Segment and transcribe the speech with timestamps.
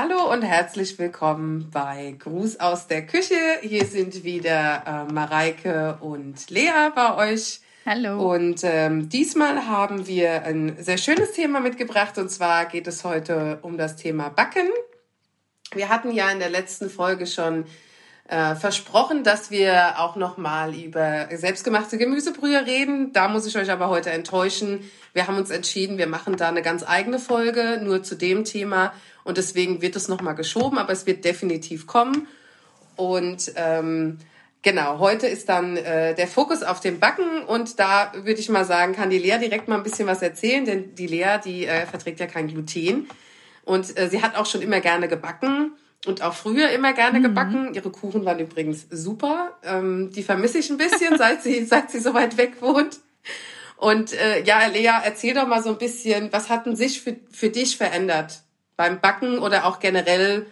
[0.00, 3.34] Hallo und herzlich willkommen bei Gruß aus der Küche.
[3.62, 7.58] Hier sind wieder äh, Mareike und Lea bei euch.
[7.84, 8.32] Hallo.
[8.32, 13.58] Und ähm, diesmal haben wir ein sehr schönes Thema mitgebracht und zwar geht es heute
[13.62, 14.68] um das Thema Backen.
[15.72, 17.64] Wir hatten ja in der letzten Folge schon
[18.28, 23.12] äh, versprochen, dass wir auch noch mal über selbstgemachte Gemüsebrühe reden.
[23.14, 24.88] Da muss ich euch aber heute enttäuschen.
[25.14, 28.92] Wir haben uns entschieden, wir machen da eine ganz eigene Folge nur zu dem Thema
[29.24, 32.28] und deswegen wird es nochmal geschoben, aber es wird definitiv kommen.
[32.96, 34.18] Und ähm,
[34.60, 38.66] genau, heute ist dann äh, der Fokus auf dem Backen und da würde ich mal
[38.66, 41.86] sagen, kann die Lea direkt mal ein bisschen was erzählen, denn die Lea, die äh,
[41.86, 43.08] verträgt ja kein Gluten
[43.64, 45.72] und äh, sie hat auch schon immer gerne gebacken
[46.06, 47.24] und auch früher immer gerne mhm.
[47.24, 47.74] gebacken.
[47.74, 49.58] Ihre Kuchen waren übrigens super.
[49.64, 52.98] Ähm, die vermisse ich ein bisschen, seit sie, seit sie so weit weg wohnt.
[53.76, 57.16] Und äh, ja, Lea, erzähl doch mal so ein bisschen, was hat denn sich für,
[57.30, 58.40] für dich verändert
[58.76, 60.46] beim Backen oder auch generell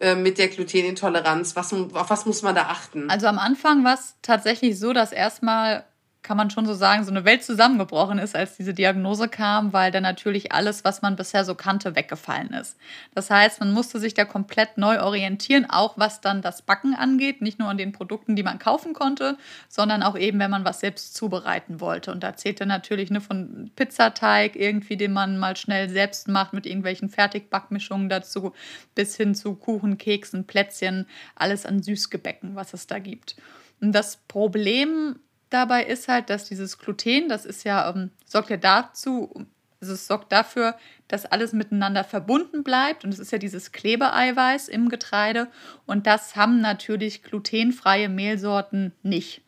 [0.00, 1.56] äh, mit der Glutenintoleranz?
[1.56, 3.10] Was, auf was muss man da achten?
[3.10, 5.84] Also am Anfang war es tatsächlich so, dass erstmal
[6.24, 9.92] kann man schon so sagen, so eine Welt zusammengebrochen ist, als diese Diagnose kam, weil
[9.92, 12.76] dann natürlich alles, was man bisher so kannte, weggefallen ist.
[13.14, 17.42] Das heißt, man musste sich da komplett neu orientieren, auch was dann das Backen angeht,
[17.42, 19.36] nicht nur an den Produkten, die man kaufen konnte,
[19.68, 22.10] sondern auch eben, wenn man was selbst zubereiten wollte.
[22.10, 26.64] Und da zählte natürlich ne, von Pizzateig irgendwie, den man mal schnell selbst macht mit
[26.64, 28.54] irgendwelchen Fertigbackmischungen dazu,
[28.94, 33.36] bis hin zu Kuchen, Keksen, Plätzchen, alles an Süßgebäcken, was es da gibt.
[33.82, 35.16] Und das Problem
[35.50, 39.46] dabei ist halt, dass dieses Gluten, das ist ja, ähm, sorgt ja dazu,
[39.80, 40.76] also es sorgt dafür,
[41.08, 43.04] dass alles miteinander verbunden bleibt.
[43.04, 45.48] Und es ist ja dieses Klebeeiweiß im Getreide.
[45.84, 49.42] Und das haben natürlich glutenfreie Mehlsorten nicht.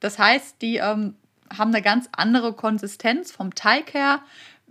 [0.00, 1.16] Das heißt, die ähm,
[1.52, 4.22] haben eine ganz andere Konsistenz vom Teig her,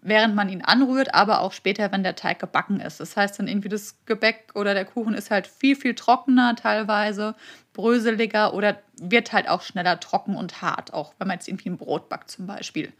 [0.03, 2.99] während man ihn anrührt, aber auch später, wenn der Teig gebacken ist.
[2.99, 7.35] Das heißt dann irgendwie das Gebäck oder der Kuchen ist halt viel, viel trockener teilweise,
[7.73, 11.77] bröseliger oder wird halt auch schneller trocken und hart, auch wenn man jetzt irgendwie ein
[11.77, 12.91] Brot backt zum Beispiel.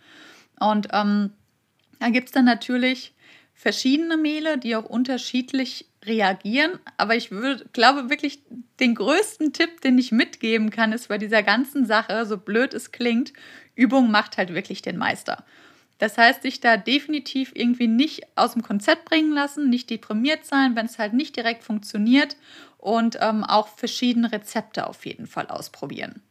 [0.60, 1.32] Und ähm,
[2.00, 3.14] da gibt es dann natürlich
[3.54, 6.80] verschiedene Mehle, die auch unterschiedlich reagieren.
[6.98, 8.42] Aber ich würde, glaube wirklich,
[8.80, 12.92] den größten Tipp, den ich mitgeben kann, ist bei dieser ganzen Sache, so blöd es
[12.92, 13.34] klingt,
[13.76, 15.46] Übung macht halt wirklich den Meister.
[15.98, 20.76] Das heißt, sich da definitiv irgendwie nicht aus dem Konzept bringen lassen, nicht deprimiert sein,
[20.76, 22.36] wenn es halt nicht direkt funktioniert
[22.78, 26.22] und ähm, auch verschiedene Rezepte auf jeden Fall ausprobieren.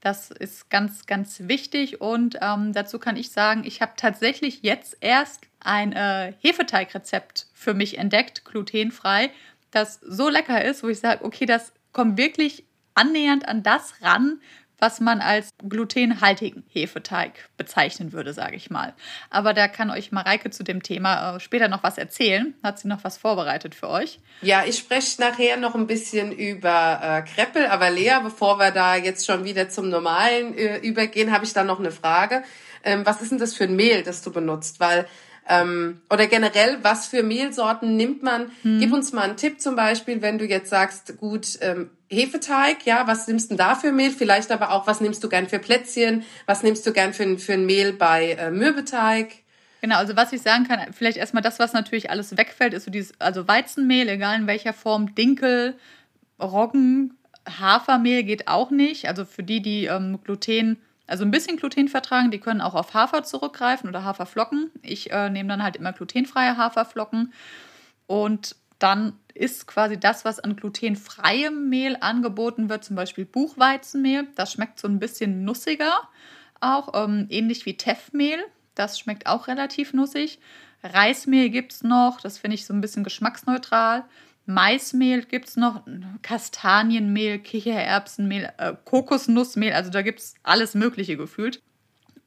[0.00, 4.98] Das ist ganz, ganz wichtig und ähm, dazu kann ich sagen, ich habe tatsächlich jetzt
[5.00, 9.30] erst ein äh, Hefeteigrezept für mich entdeckt, glutenfrei,
[9.70, 12.64] das so lecker ist, wo ich sage, okay, das kommt wirklich
[12.94, 14.40] annähernd an das ran,
[14.78, 18.94] was man als glutenhaltigen Hefeteig bezeichnen würde, sage ich mal.
[19.30, 22.54] Aber da kann euch Mareike zu dem Thema äh, später noch was erzählen.
[22.62, 24.20] Hat sie noch was vorbereitet für euch?
[24.42, 28.96] Ja, ich spreche nachher noch ein bisschen über äh, Kreppel, aber Lea, bevor wir da
[28.96, 32.42] jetzt schon wieder zum Normalen äh, übergehen, habe ich da noch eine Frage.
[32.82, 34.80] Ähm, was ist denn das für ein Mehl, das du benutzt?
[34.80, 35.06] Weil
[35.48, 38.50] ähm, oder generell, was für Mehlsorten nimmt man?
[38.62, 38.80] Hm.
[38.80, 43.06] Gib uns mal einen Tipp zum Beispiel, wenn du jetzt sagst, gut, ähm, Hefeteig, ja,
[43.06, 44.10] was nimmst du denn da für Mehl?
[44.10, 46.24] Vielleicht aber auch, was nimmst du gern für Plätzchen?
[46.46, 49.34] Was nimmst du gern für, für ein Mehl bei äh, Mürbeteig?
[49.80, 52.90] Genau, also was ich sagen kann, vielleicht erstmal das, was natürlich alles wegfällt, ist so
[52.90, 55.74] dieses, also Weizenmehl, egal in welcher Form, Dinkel,
[56.40, 59.08] Roggen, Hafermehl geht auch nicht.
[59.08, 62.94] Also für die, die ähm, Gluten also ein bisschen Gluten vertragen, die können auch auf
[62.94, 64.70] Hafer zurückgreifen oder Haferflocken.
[64.82, 67.32] Ich äh, nehme dann halt immer glutenfreie Haferflocken.
[68.06, 74.28] Und dann ist quasi das, was an glutenfreiem Mehl angeboten wird, zum Beispiel Buchweizenmehl.
[74.34, 75.92] Das schmeckt so ein bisschen nussiger,
[76.60, 78.38] auch ähm, ähnlich wie Teffmehl.
[78.74, 80.38] Das schmeckt auch relativ nussig.
[80.82, 84.04] Reismehl gibt es noch, das finde ich so ein bisschen geschmacksneutral.
[84.46, 85.82] Maismehl gibt es noch,
[86.22, 91.62] Kastanienmehl, Kichererbsenmehl, äh, Kokosnussmehl, also da gibt es alles Mögliche gefühlt.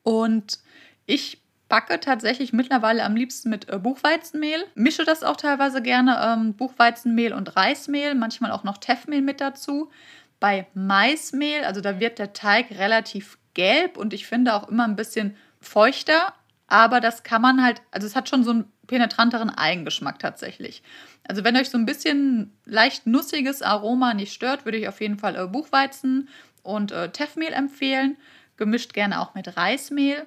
[0.04, 0.60] Und
[1.06, 6.54] ich backe tatsächlich mittlerweile am liebsten mit äh, Buchweizenmehl, mische das auch teilweise gerne, ähm,
[6.54, 9.92] Buchweizenmehl und Reismehl, manchmal auch noch Teffmehl mit dazu.
[10.40, 14.96] Bei Maismehl, also da wird der Teig relativ gelb und ich finde auch immer ein
[14.96, 16.34] bisschen feuchter,
[16.68, 20.84] aber das kann man halt, also es hat schon so einen penetranteren Eigengeschmack tatsächlich.
[21.28, 25.18] Also wenn euch so ein bisschen leicht nussiges Aroma nicht stört, würde ich auf jeden
[25.18, 26.30] Fall äh, Buchweizen
[26.64, 28.18] und äh, Teffmehl empfehlen.
[28.58, 30.26] Gemischt gerne auch mit Reismehl.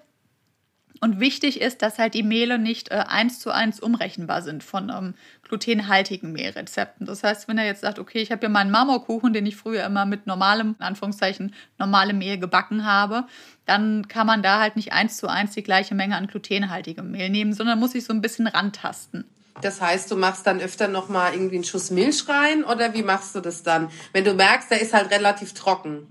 [1.03, 4.91] Und wichtig ist, dass halt die Mehle nicht äh, eins zu eins umrechenbar sind von
[4.91, 7.07] ähm, glutenhaltigen Mehlrezepten.
[7.07, 9.85] Das heißt, wenn ihr jetzt sagt, okay, ich habe hier meinen Marmorkuchen, den ich früher
[9.85, 13.25] immer mit normalem, in Anführungszeichen, normalem Mehl gebacken habe,
[13.65, 17.31] dann kann man da halt nicht eins zu eins die gleiche Menge an glutenhaltigem Mehl
[17.31, 19.25] nehmen, sondern muss sich so ein bisschen rantasten.
[19.63, 23.03] Das heißt, du machst dann öfter noch mal irgendwie einen Schuss Milch rein oder wie
[23.03, 26.07] machst du das dann, wenn du merkst, der ist halt relativ trocken?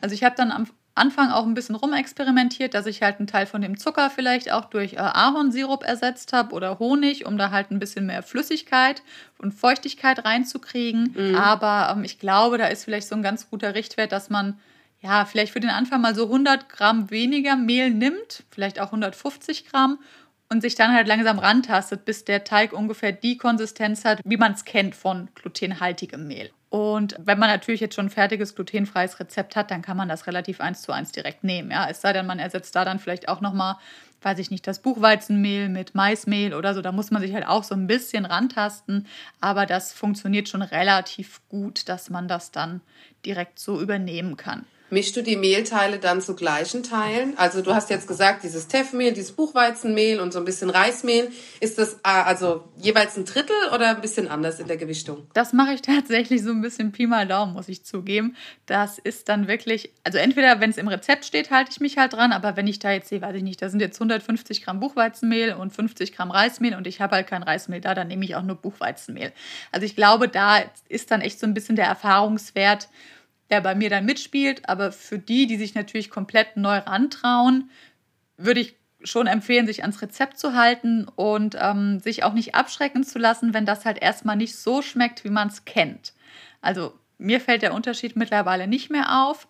[0.00, 3.46] Also ich habe dann am Anfang auch ein bisschen rumexperimentiert, dass ich halt einen Teil
[3.46, 7.70] von dem Zucker vielleicht auch durch äh, Ahornsirup ersetzt habe oder Honig, um da halt
[7.70, 9.02] ein bisschen mehr Flüssigkeit
[9.38, 11.14] und Feuchtigkeit reinzukriegen.
[11.16, 11.34] Mhm.
[11.34, 14.58] Aber ähm, ich glaube, da ist vielleicht so ein ganz guter Richtwert, dass man
[15.00, 19.66] ja vielleicht für den Anfang mal so 100 Gramm weniger Mehl nimmt, vielleicht auch 150
[19.66, 19.98] Gramm
[20.48, 24.52] und sich dann halt langsam rantastet, bis der Teig ungefähr die Konsistenz hat, wie man
[24.52, 26.50] es kennt von glutenhaltigem Mehl.
[26.74, 30.26] Und wenn man natürlich jetzt schon ein fertiges glutenfreies Rezept hat, dann kann man das
[30.26, 31.70] relativ eins zu eins direkt nehmen.
[31.70, 31.88] Ja?
[31.88, 33.76] Es sei denn, man ersetzt da dann vielleicht auch nochmal,
[34.22, 36.82] weiß ich nicht, das Buchweizenmehl mit Maismehl oder so.
[36.82, 39.06] Da muss man sich halt auch so ein bisschen rantasten.
[39.40, 42.80] Aber das funktioniert schon relativ gut, dass man das dann
[43.24, 44.66] direkt so übernehmen kann.
[44.90, 47.36] Mischst du die Mehlteile dann zu gleichen Teilen?
[47.38, 51.30] Also du hast jetzt gesagt, dieses Teffmehl, dieses Buchweizenmehl und so ein bisschen Reismehl.
[51.60, 55.26] Ist das äh, also jeweils ein Drittel oder ein bisschen anders in der Gewichtung?
[55.32, 58.36] Das mache ich tatsächlich so ein bisschen Pi mal Daumen, muss ich zugeben.
[58.66, 62.12] Das ist dann wirklich, also entweder wenn es im Rezept steht, halte ich mich halt
[62.12, 64.80] dran, aber wenn ich da jetzt sehe, weiß ich nicht, da sind jetzt 150 Gramm
[64.80, 68.36] Buchweizenmehl und 50 Gramm Reismehl und ich habe halt kein Reismehl da, dann nehme ich
[68.36, 69.32] auch nur Buchweizenmehl.
[69.72, 70.58] Also ich glaube, da
[70.90, 72.88] ist dann echt so ein bisschen der Erfahrungswert
[73.54, 74.68] der bei mir dann mitspielt.
[74.68, 77.70] Aber für die, die sich natürlich komplett neu rantrauen,
[78.36, 83.04] würde ich schon empfehlen, sich ans Rezept zu halten und ähm, sich auch nicht abschrecken
[83.04, 86.14] zu lassen, wenn das halt erstmal nicht so schmeckt, wie man es kennt.
[86.62, 89.46] Also mir fällt der Unterschied mittlerweile nicht mehr auf,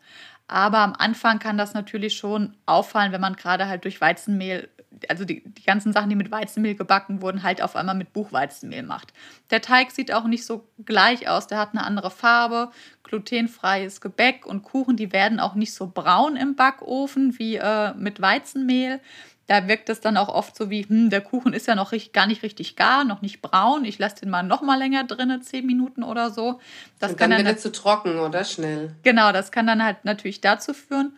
[0.49, 4.69] aber am Anfang kann das natürlich schon auffallen, wenn man gerade halt durch Weizenmehl
[5.09, 8.83] also die, die ganzen Sachen, die mit Weizenmehl gebacken wurden, halt auf einmal mit Buchweizenmehl
[8.83, 9.13] macht.
[9.51, 12.71] Der Teig sieht auch nicht so gleich aus, der hat eine andere Farbe,
[13.03, 18.21] glutenfreies Gebäck und Kuchen, die werden auch nicht so braun im Backofen wie äh, mit
[18.21, 19.01] Weizenmehl.
[19.47, 22.15] Da wirkt es dann auch oft so wie, hm, der Kuchen ist ja noch richtig,
[22.15, 23.85] gar nicht richtig gar, noch nicht braun.
[23.85, 26.61] Ich lasse den mal noch mal länger drin, zehn Minuten oder so.
[26.99, 28.95] Das und dann, dann wird er zu trocken oder schnell.
[29.03, 31.13] Genau, das kann dann halt natürlich dazu führen.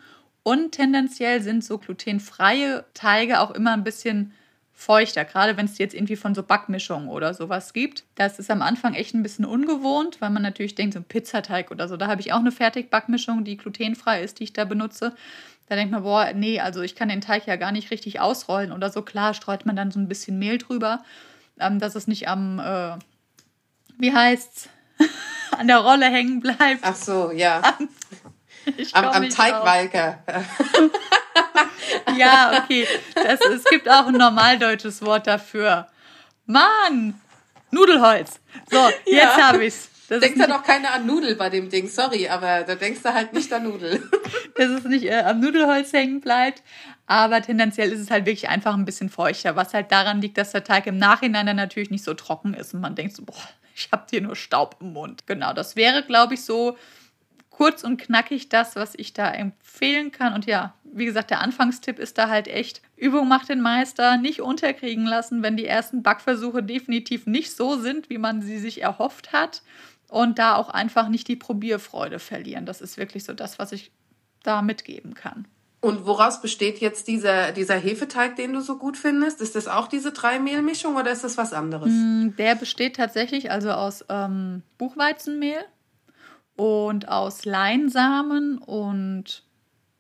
[0.46, 4.32] Und tendenziell sind so glutenfreie Teige auch immer ein bisschen
[4.72, 8.04] feuchter, gerade wenn es jetzt irgendwie von so Backmischungen oder sowas gibt.
[8.14, 11.72] Das ist am Anfang echt ein bisschen ungewohnt, weil man natürlich denkt, so ein Pizzateig
[11.72, 15.16] oder so, da habe ich auch eine Fertigbackmischung, die glutenfrei ist, die ich da benutze.
[15.68, 18.70] Da denkt man, boah, nee, also ich kann den Teig ja gar nicht richtig ausrollen
[18.70, 19.02] oder so.
[19.02, 21.02] Klar streut man dann so ein bisschen Mehl drüber,
[21.58, 22.96] ähm, dass es nicht am, äh,
[23.98, 24.68] wie heißt's,
[25.58, 26.82] an der Rolle hängen bleibt.
[26.82, 27.62] Ach so, ja.
[28.92, 30.18] am, am Teigwalker.
[32.16, 32.86] ja, okay.
[33.14, 35.88] Das, es gibt auch ein normaldeutsches Wort dafür.
[36.46, 37.20] Mann!
[37.70, 38.40] Nudelholz.
[38.70, 39.48] So, jetzt ja.
[39.48, 39.90] habe ich's.
[40.08, 43.12] Das Denkt ja doch keiner an Nudel bei dem Ding, sorry, aber da denkst du
[43.12, 44.08] halt nicht an Nudel.
[44.54, 46.62] Dass es nicht äh, am Nudelholz hängen bleibt,
[47.06, 50.52] aber tendenziell ist es halt wirklich einfach ein bisschen feuchter, was halt daran liegt, dass
[50.52, 53.34] der Teig im Nachhinein dann natürlich nicht so trocken ist und man denkt so, boah,
[53.74, 55.26] ich habe hier nur Staub im Mund.
[55.26, 56.78] Genau, das wäre, glaube ich, so
[57.56, 60.34] kurz und knackig das, was ich da empfehlen kann.
[60.34, 64.42] Und ja, wie gesagt, der Anfangstipp ist da halt echt, Übung macht den Meister, nicht
[64.42, 69.32] unterkriegen lassen, wenn die ersten Backversuche definitiv nicht so sind, wie man sie sich erhofft
[69.32, 69.62] hat.
[70.08, 72.66] Und da auch einfach nicht die Probierfreude verlieren.
[72.66, 73.90] Das ist wirklich so das, was ich
[74.42, 75.48] da mitgeben kann.
[75.80, 79.40] Und woraus besteht jetzt dieser, dieser Hefeteig, den du so gut findest?
[79.40, 81.90] Ist das auch diese Drei-Mehl-Mischung oder ist das was anderes?
[81.92, 85.64] Mm, der besteht tatsächlich also aus ähm, Buchweizenmehl,
[86.56, 89.44] und aus Leinsamen und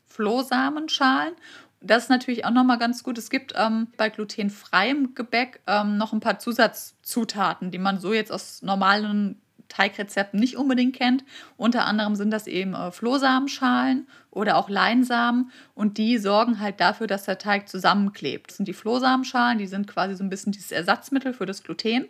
[0.06, 1.34] Flohsamenschalen.
[1.80, 3.18] Das ist natürlich auch nochmal ganz gut.
[3.18, 8.32] Es gibt ähm, bei glutenfreiem Gebäck ähm, noch ein paar Zusatzzutaten, die man so jetzt
[8.32, 11.24] aus normalen Teigrezepten nicht unbedingt kennt.
[11.56, 17.06] Unter anderem sind das eben äh, Flohsamenschalen oder auch Leinsamen und die sorgen halt dafür,
[17.06, 18.50] dass der Teig zusammenklebt.
[18.50, 22.06] Das sind die Flohsamenschalen, die sind quasi so ein bisschen dieses Ersatzmittel für das Gluten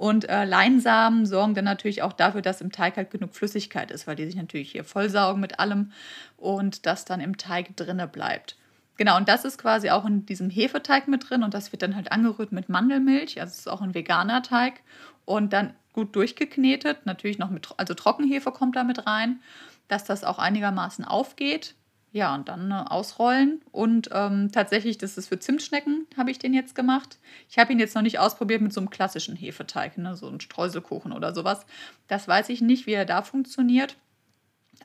[0.00, 4.06] und äh, Leinsamen sorgen dann natürlich auch dafür, dass im Teig halt genug Flüssigkeit ist,
[4.06, 5.92] weil die sich natürlich hier vollsaugen mit allem
[6.38, 8.56] und das dann im Teig drinne bleibt.
[8.96, 11.96] Genau, und das ist quasi auch in diesem Hefeteig mit drin und das wird dann
[11.96, 13.42] halt angerührt mit Mandelmilch.
[13.42, 14.80] Also es ist auch ein veganer Teig
[15.26, 17.04] und dann gut durchgeknetet.
[17.04, 19.40] Natürlich noch mit, also Trockenhefe kommt da mit rein,
[19.88, 21.74] dass das auch einigermaßen aufgeht.
[22.12, 23.62] Ja, und dann äh, ausrollen.
[23.70, 27.18] Und ähm, tatsächlich, das ist für Zimtschnecken, habe ich den jetzt gemacht.
[27.48, 30.40] Ich habe ihn jetzt noch nicht ausprobiert mit so einem klassischen Hefeteig, ne, so einem
[30.40, 31.64] Streuselkuchen oder sowas.
[32.08, 33.96] Das weiß ich nicht, wie er da funktioniert.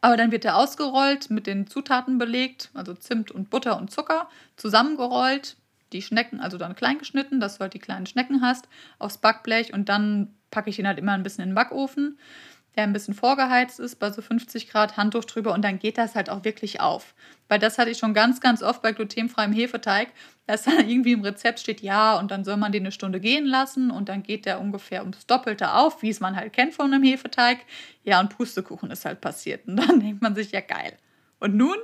[0.01, 4.29] Aber dann wird er ausgerollt, mit den Zutaten belegt, also Zimt und Butter und Zucker,
[4.55, 5.58] zusammengerollt.
[5.94, 8.67] Die Schnecken, also dann klein geschnitten, dass du halt die kleinen Schnecken hast,
[9.00, 12.17] aufs Backblech und dann packe ich ihn halt immer ein bisschen in den Backofen
[12.75, 16.15] der ein bisschen vorgeheizt ist, bei so 50 Grad, Handtuch drüber und dann geht das
[16.15, 17.15] halt auch wirklich auf.
[17.48, 20.10] Weil das hatte ich schon ganz, ganz oft bei glutenfreiem Hefeteig,
[20.48, 23.46] dass da irgendwie im Rezept steht, ja, und dann soll man den eine Stunde gehen
[23.46, 26.94] lassen und dann geht der ungefähr ums Doppelte auf, wie es man halt kennt von
[26.94, 27.60] einem Hefeteig.
[28.03, 29.67] Ja, und Pustekuchen ist halt passiert.
[29.67, 30.98] Und dann denkt man sich, ja, geil.
[31.39, 31.77] Und nun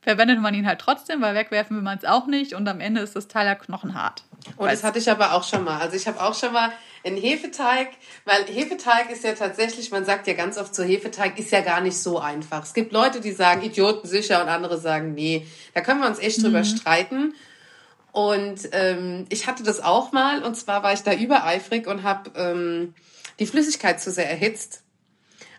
[0.00, 3.00] verwendet man ihn halt trotzdem, weil wegwerfen will man es auch nicht und am Ende
[3.00, 4.24] ist das Teil ja knochenhart.
[4.56, 5.80] Und das hatte ich aber auch schon mal.
[5.80, 6.72] Also ich habe auch schon mal
[7.04, 7.88] einen Hefeteig,
[8.24, 11.80] weil Hefeteig ist ja tatsächlich, man sagt ja ganz oft so, Hefeteig ist ja gar
[11.80, 12.62] nicht so einfach.
[12.62, 15.46] Es gibt Leute, die sagen Idioten sicher und andere sagen nee.
[15.74, 16.44] Da können wir uns echt mhm.
[16.44, 17.34] drüber streiten.
[18.12, 22.30] Und ähm, ich hatte das auch mal und zwar war ich da übereifrig und habe
[22.36, 22.94] ähm,
[23.38, 24.82] die Flüssigkeit zu sehr erhitzt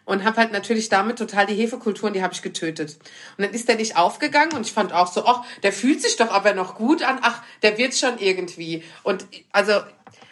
[0.10, 2.98] und habe halt natürlich damit total die Hefekulturen, die habe ich getötet.
[3.38, 6.16] Und dann ist der nicht aufgegangen und ich fand auch so, ach, der fühlt sich
[6.16, 8.84] doch aber noch gut an, ach, der wird schon irgendwie.
[9.04, 9.74] Und also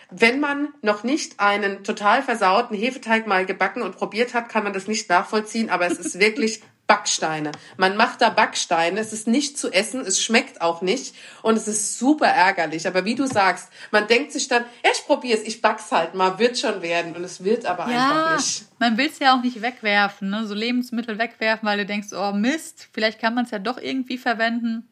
[0.09, 4.73] wenn man noch nicht einen total versauten Hefeteig mal gebacken und probiert hat, kann man
[4.73, 7.51] das nicht nachvollziehen, aber es ist wirklich Backsteine.
[7.75, 11.67] Man macht da Backsteine, es ist nicht zu essen, es schmeckt auch nicht und es
[11.67, 12.87] ist super ärgerlich.
[12.87, 16.15] Aber wie du sagst, man denkt sich dann, ja, ich probiere es, ich back's halt
[16.15, 18.65] mal, wird schon werden und es wird aber ja, einfach nicht.
[18.79, 20.47] Man will es ja auch nicht wegwerfen, ne?
[20.47, 24.17] so Lebensmittel wegwerfen, weil du denkst, oh Mist, vielleicht kann man es ja doch irgendwie
[24.17, 24.87] verwenden.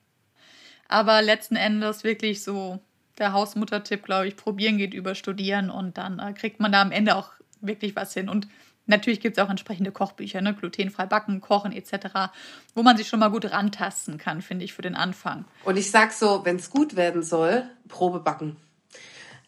[0.90, 2.80] Aber letzten Endes wirklich so
[3.18, 6.92] der Hausmuttertipp, glaube ich, probieren geht über studieren und dann äh, kriegt man da am
[6.92, 7.32] Ende auch
[7.62, 8.30] wirklich was hin.
[8.30, 8.48] Und
[8.88, 10.54] Natürlich gibt es auch entsprechende Kochbücher, ne?
[10.54, 12.32] glutenfrei backen, kochen etc.,
[12.76, 15.46] wo man sich schon mal gut rantasten kann, finde ich, für den Anfang.
[15.64, 18.58] Und ich sag so, wenn es gut werden soll, Probe backen.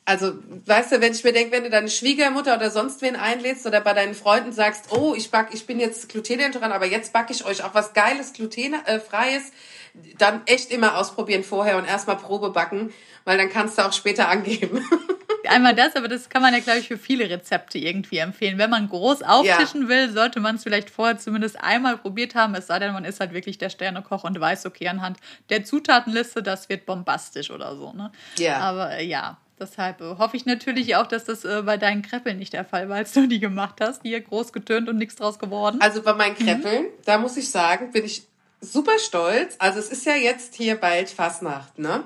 [0.07, 0.35] Also,
[0.65, 3.81] weißt du, wenn ich mir denke, wenn du deine Schwiegermutter oder sonst wen einlädst oder
[3.81, 7.43] bei deinen Freunden sagst, oh, ich back, ich bin jetzt glutenintolerant, aber jetzt backe ich
[7.43, 12.93] euch auch was Geiles, glutenfreies, äh, dann echt immer ausprobieren vorher und erstmal Probe backen,
[13.25, 14.81] weil dann kannst du auch später angeben.
[15.49, 18.57] einmal das, aber das kann man ja, glaube ich, für viele Rezepte irgendwie empfehlen.
[18.57, 19.87] Wenn man groß auftischen ja.
[19.89, 23.19] will, sollte man es vielleicht vorher zumindest einmal probiert haben, es sei denn, man ist
[23.19, 25.17] halt wirklich der Sternekoch und weiß, okay, anhand
[25.49, 27.91] der Zutatenliste, das wird bombastisch oder so.
[27.91, 28.09] Ne?
[28.37, 28.59] Ja.
[28.59, 32.37] Aber äh, ja, Deshalb äh, hoffe ich natürlich auch, dass das äh, bei deinen Kreppeln
[32.37, 34.03] nicht der Fall war, als du die gemacht hast.
[34.03, 35.79] Hier groß getönt und nichts draus geworden.
[35.81, 36.89] Also bei meinen Kreppeln, mhm.
[37.05, 38.23] da muss ich sagen, bin ich
[38.61, 39.55] super stolz.
[39.59, 42.03] Also es ist ja jetzt hier bald Fastnacht, ne?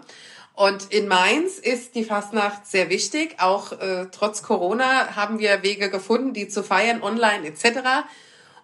[0.54, 3.38] Und in Mainz ist die Fastnacht sehr wichtig.
[3.40, 8.06] Auch äh, trotz Corona haben wir Wege gefunden, die zu feiern, online etc.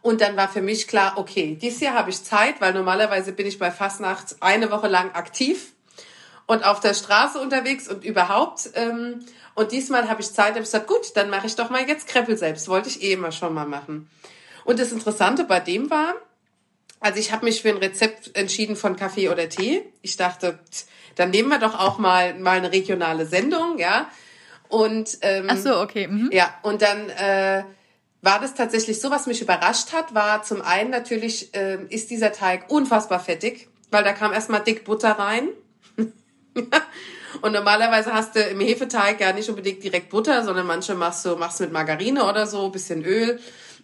[0.01, 3.48] Und dann war für mich klar, okay, dieses Jahr habe ich Zeit, weil normalerweise bin
[3.48, 5.74] ich bei Fastnacht eine Woche lang aktiv
[6.48, 8.72] und auf der Straße unterwegs und überhaupt.
[8.74, 11.88] Ähm, und diesmal habe ich Zeit, habe ich gesagt, gut, dann mache ich doch mal
[11.88, 12.68] jetzt Kreppel selbst.
[12.70, 14.10] Wollte ich eh immer schon mal machen.
[14.63, 16.16] Und das Interessante bei dem war,
[17.00, 19.84] also ich habe mich für ein Rezept entschieden von Kaffee oder Tee.
[20.01, 20.58] Ich dachte,
[21.16, 24.10] dann nehmen wir doch auch mal mal eine regionale Sendung, ja.
[24.70, 26.08] Und ähm, ach so, okay.
[26.08, 26.30] Mhm.
[26.32, 27.63] Ja, und dann äh,
[28.22, 32.32] war das tatsächlich so, was mich überrascht hat, war zum einen natürlich äh, ist dieser
[32.32, 35.50] Teig unfassbar fettig, weil da kam erstmal dick Butter rein.
[37.42, 41.36] und normalerweise hast du im Hefeteig ja nicht unbedingt direkt Butter, sondern manche machst du
[41.36, 43.40] machst mit Margarine oder so, bisschen Öl.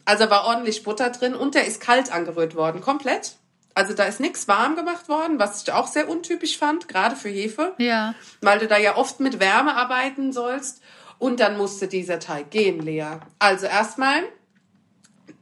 [0.06, 3.36] Also war ordentlich Butter drin und der ist kalt angerührt worden, komplett.
[3.76, 7.30] Also da ist nichts warm gemacht worden, was ich auch sehr untypisch fand, gerade für
[7.30, 7.74] Hefe.
[7.78, 8.14] Ja.
[8.42, 10.82] Weil du da ja oft mit Wärme arbeiten sollst.
[11.18, 13.18] Und dann musste dieser Teig gehen, Lea.
[13.40, 14.24] Also erstmal,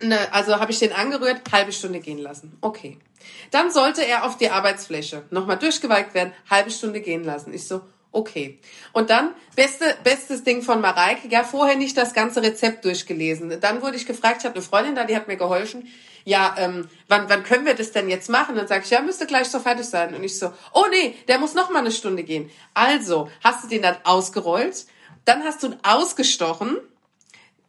[0.02, 2.58] ne, also habe ich den angerührt, halbe Stunde gehen lassen.
[2.62, 2.98] Okay.
[3.52, 7.54] Dann sollte er auf die Arbeitsfläche nochmal durchgewalkt werden, halbe Stunde gehen lassen.
[7.54, 7.82] Ich so,
[8.14, 8.60] Okay.
[8.92, 13.58] Und dann, beste, bestes Ding von Mareike, ja, vorher nicht das ganze Rezept durchgelesen.
[13.62, 15.88] Dann wurde ich gefragt, ich habe eine Freundin da, die hat mir geholfen,
[16.26, 18.56] ja, ähm, wann, wann können wir das denn jetzt machen?
[18.56, 20.14] Dann sage ich, ja, müsste gleich so fertig sein.
[20.14, 22.52] Und ich so, oh nee, der muss noch mal eine Stunde gehen.
[22.74, 24.86] Also, hast du den dann ausgerollt,
[25.26, 26.78] dann hast du ihn ausgestochen,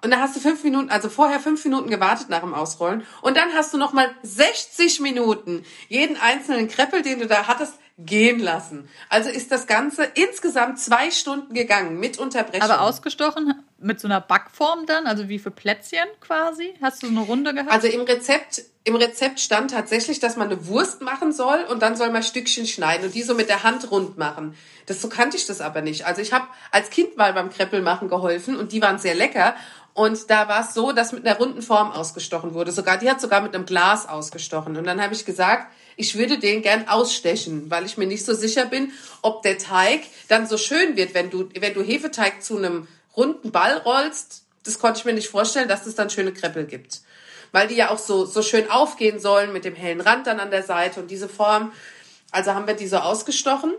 [0.03, 3.07] und dann hast du fünf Minuten, also vorher fünf Minuten gewartet nach dem Ausrollen.
[3.21, 8.41] Und dann hast du nochmal 60 Minuten jeden einzelnen Kreppel, den du da hattest, gehen
[8.41, 8.89] lassen.
[9.09, 12.69] Also ist das Ganze insgesamt zwei Stunden gegangen mit Unterbrechung.
[12.69, 16.75] Aber ausgestochen mit so einer Backform dann, also wie für Plätzchen quasi?
[16.81, 17.71] Hast du so eine Runde gehabt?
[17.71, 21.97] Also im Rezept, im Rezept stand tatsächlich, dass man eine Wurst machen soll und dann
[21.97, 24.55] soll man Stückchen schneiden und die so mit der Hand rund machen.
[24.87, 26.07] Das so kannte ich das aber nicht.
[26.07, 29.55] Also ich habe als Kind mal beim Kreppel machen geholfen und die waren sehr lecker
[29.95, 32.73] und da war es so, dass mit einer runden Form ausgestochen wurde.
[32.73, 34.77] Sogar die hat sogar mit einem Glas ausgestochen.
[34.77, 38.35] Und dann habe ich gesagt, ich würde den gern ausstechen, weil ich mir nicht so
[38.35, 42.57] sicher bin, ob der Teig dann so schön wird, wenn du, wenn du Hefeteig zu
[42.57, 44.45] einem runden Ball rollst.
[44.65, 47.03] Das konnte ich mir nicht vorstellen, dass es dann schöne Kreppel gibt.
[47.51, 50.51] Weil die ja auch so, so schön aufgehen sollen mit dem hellen Rand dann an
[50.51, 51.73] der Seite und diese Form.
[52.31, 53.75] Also haben wir die so ausgestochen.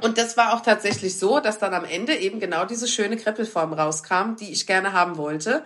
[0.00, 3.72] Und das war auch tatsächlich so, dass dann am Ende eben genau diese schöne Kreppelform
[3.72, 5.64] rauskam, die ich gerne haben wollte.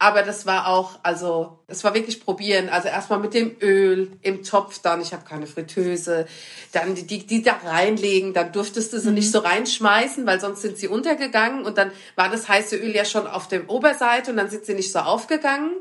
[0.00, 2.68] Aber das war auch, also, es war wirklich probieren.
[2.68, 6.28] Also erstmal mit dem Öl im Topf dann, ich habe keine Fritteuse,
[6.70, 9.14] dann die, die, die da reinlegen, dann durftest du sie mhm.
[9.14, 13.04] nicht so reinschmeißen, weil sonst sind sie untergegangen und dann war das heiße Öl ja
[13.04, 15.72] schon auf der Oberseite und dann sind sie nicht so aufgegangen.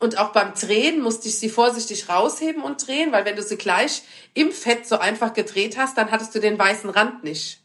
[0.00, 3.56] Und auch beim Drehen musste ich sie vorsichtig rausheben und drehen, weil wenn du sie
[3.56, 4.02] gleich
[4.34, 7.63] im Fett so einfach gedreht hast, dann hattest du den weißen Rand nicht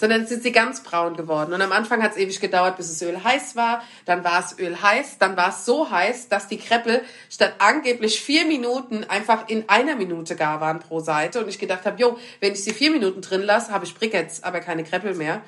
[0.00, 1.52] sondern sind sie ganz braun geworden.
[1.52, 3.82] Und am Anfang hat es ewig gedauert, bis das Öl heiß war.
[4.06, 5.18] Dann war es Öl heiß.
[5.18, 9.96] Dann war es so heiß, dass die Kreppel statt angeblich vier Minuten einfach in einer
[9.96, 11.40] Minute gar waren pro Seite.
[11.40, 14.42] Und ich gedacht habe, jo, wenn ich sie vier Minuten drin lasse, habe ich Briketts,
[14.42, 15.42] aber keine Kreppel mehr.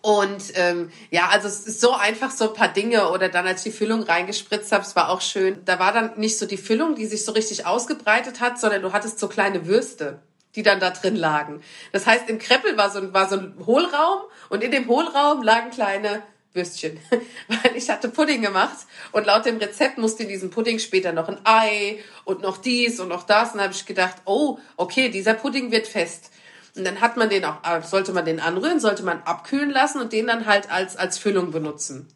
[0.00, 3.64] Und ähm, ja, also es ist so einfach so ein paar Dinge oder dann als
[3.64, 5.60] ich die Füllung reingespritzt habe, es war auch schön.
[5.64, 8.92] Da war dann nicht so die Füllung, die sich so richtig ausgebreitet hat, sondern du
[8.92, 10.20] hattest so kleine Würste
[10.54, 11.62] die dann da drin lagen.
[11.92, 15.42] Das heißt, im Kreppel war so, ein, war so ein Hohlraum und in dem Hohlraum
[15.42, 16.22] lagen kleine
[16.54, 16.98] Würstchen,
[17.48, 21.28] weil ich hatte Pudding gemacht und laut dem Rezept musste in diesem Pudding später noch
[21.28, 23.52] ein Ei und noch dies und noch das.
[23.52, 26.30] Und dann habe ich gedacht, oh, okay, dieser Pudding wird fest.
[26.76, 30.00] Und dann hat man den auch, äh, sollte man den anrühren, sollte man abkühlen lassen
[30.00, 32.08] und den dann halt als, als Füllung benutzen.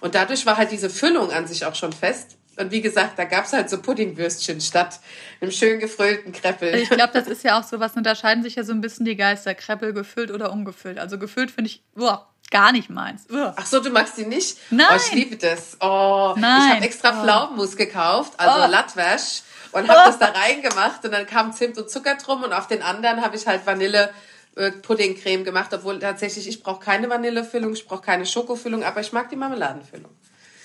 [0.00, 2.36] Und dadurch war halt diese Füllung an sich auch schon fest.
[2.58, 5.00] Und wie gesagt, da gab's halt so Puddingwürstchen statt
[5.40, 6.74] einem schön gefrüllten Kreppel.
[6.74, 9.16] Ich glaube, das ist ja auch so was, unterscheiden sich ja so ein bisschen die
[9.16, 10.98] Geister, Kreppel gefüllt oder ungefüllt.
[10.98, 13.26] Also gefüllt finde ich boah, gar nicht meins.
[13.30, 13.54] Uah.
[13.56, 14.58] Ach so, du magst die nicht?
[14.70, 14.86] Nein.
[14.92, 15.76] Oh, ich liebe das.
[15.80, 16.60] Oh, Nein.
[16.60, 17.22] ich habe extra oh.
[17.22, 18.70] Pflaumenmus gekauft, also oh.
[18.70, 19.42] Latwasch,
[19.72, 20.06] und habe oh.
[20.06, 23.36] das da reingemacht und dann kam Zimt und Zucker drum und auf den anderen habe
[23.36, 24.12] ich halt Vanille
[24.56, 29.12] äh, Puddingcreme gemacht, obwohl tatsächlich ich brauche keine Vanillefüllung, ich brauche keine Schokofüllung, aber ich
[29.12, 30.10] mag die Marmeladenfüllung.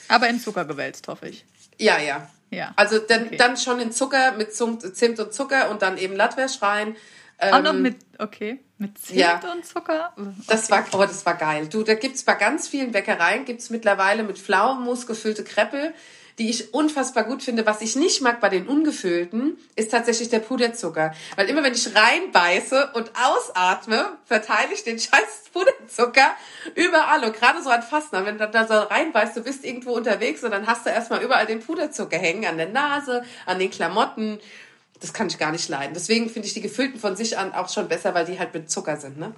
[0.09, 1.45] Aber in Zucker gewälzt, hoffe ich.
[1.79, 2.29] Ja, ja.
[2.51, 2.73] Ja.
[2.75, 3.37] Also dann, okay.
[3.37, 6.95] dann schon in Zucker mit Zimt und Zucker und dann eben Latwäsch rein.
[7.39, 9.39] Ähm, Auch noch mit, okay, mit Zimt ja.
[9.53, 10.13] und Zucker?
[10.17, 10.29] Okay.
[10.47, 11.67] Das war, oh, das war geil.
[11.67, 15.93] Du, da gibt's bei ganz vielen Bäckereien, gibt's mittlerweile mit Pflaumenmus gefüllte Kreppel
[16.39, 17.65] die ich unfassbar gut finde.
[17.65, 21.13] Was ich nicht mag bei den ungefüllten, ist tatsächlich der Puderzucker.
[21.35, 26.31] Weil immer wenn ich reinbeiße und ausatme, verteile ich den scheiß Puderzucker
[26.75, 27.23] überall.
[27.25, 30.51] Und gerade so an Fastnacht, wenn du da so reinbeißt, du bist irgendwo unterwegs und
[30.51, 34.39] dann hast du erstmal überall den Puderzucker hängen, an der Nase, an den Klamotten.
[35.01, 35.93] Das kann ich gar nicht leiden.
[35.93, 38.71] Deswegen finde ich die gefüllten von sich an auch schon besser, weil die halt mit
[38.71, 39.33] Zucker sind, ne?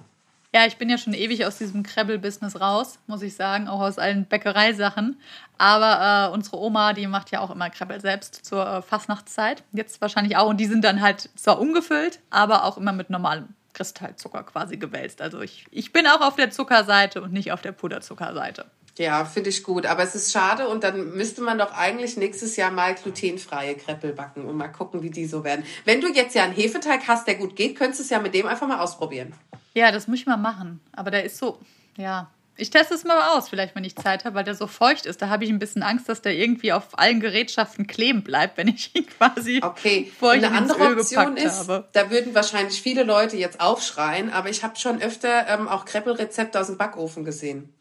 [0.54, 3.98] Ja, ich bin ja schon ewig aus diesem Krebbel-Business raus, muss ich sagen, auch aus
[3.98, 5.18] allen Bäckereisachen.
[5.56, 9.64] Aber äh, unsere Oma, die macht ja auch immer Krebbel selbst zur äh, Fastnachtszeit.
[9.72, 10.50] Jetzt wahrscheinlich auch.
[10.50, 15.22] Und die sind dann halt zwar ungefüllt, aber auch immer mit normalem Kristallzucker quasi gewälzt.
[15.22, 18.66] Also ich, ich bin auch auf der Zuckerseite und nicht auf der Puderzuckerseite.
[18.98, 19.86] Ja, finde ich gut.
[19.86, 24.12] Aber es ist schade und dann müsste man doch eigentlich nächstes Jahr mal glutenfreie Kreppel
[24.12, 25.64] backen und mal gucken, wie die so werden.
[25.86, 28.34] Wenn du jetzt ja einen Hefeteig hast, der gut geht, könntest du es ja mit
[28.34, 29.32] dem einfach mal ausprobieren.
[29.74, 30.80] Ja, das muss ich mal machen.
[30.92, 31.60] Aber der ist so,
[31.96, 32.30] ja.
[32.54, 35.22] Ich teste es mal aus, vielleicht, wenn ich Zeit habe, weil der so feucht ist.
[35.22, 38.68] Da habe ich ein bisschen Angst, dass der irgendwie auf allen Gerätschaften kleben bleibt, wenn
[38.68, 40.12] ich ihn quasi okay.
[40.18, 41.88] feucht Eine andere Option ist, habe.
[41.92, 46.60] da würden wahrscheinlich viele Leute jetzt aufschreien, aber ich habe schon öfter ähm, auch Kreppelrezepte
[46.60, 47.72] aus dem Backofen gesehen.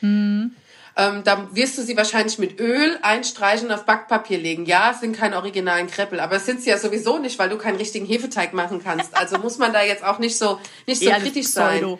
[0.00, 0.56] Hm.
[0.96, 4.66] Ähm, da wirst du sie wahrscheinlich mit Öl einstreichen und auf Backpapier legen.
[4.66, 7.58] Ja, es sind keine originalen Kreppel, aber es sind sie ja sowieso nicht, weil du
[7.58, 9.16] keinen richtigen Hefeteig machen kannst.
[9.16, 11.98] Also muss man da jetzt auch nicht so, nicht so kritisch sein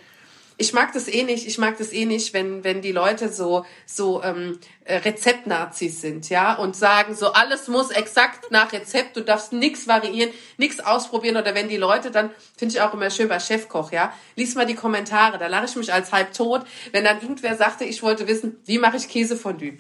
[0.61, 3.65] ich mag das eh nicht, ich mag das eh nicht, wenn, wenn die Leute so,
[3.87, 9.23] so ähm, äh, Rezeptnazis sind, ja, und sagen, so alles muss exakt nach Rezept, du
[9.23, 11.39] darfst nichts variieren, nichts ausprobieren.
[11.39, 14.67] Oder wenn die Leute dann, finde ich auch immer schön bei Chefkoch, ja, lies mal
[14.67, 18.29] die Kommentare, da lache ich mich als halb tot, wenn dann irgendwer sagte, ich wollte
[18.29, 19.79] wissen, wie mache ich Käsefondue.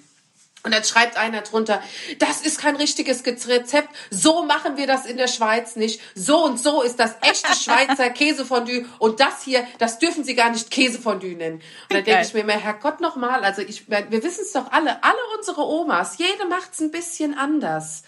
[0.62, 1.82] Und dann schreibt einer drunter,
[2.18, 6.60] das ist kein richtiges Rezept, so machen wir das in der Schweiz nicht, so und
[6.60, 8.84] so ist das echte Schweizer Käsefondue.
[8.98, 11.62] Und das hier, das dürfen Sie gar nicht Käsefondue nennen.
[11.88, 15.02] Und dann denke ich mir immer, Herrgott nochmal, also ich, wir wissen es doch alle,
[15.02, 18.02] alle unsere Omas, jede macht's ein bisschen anders.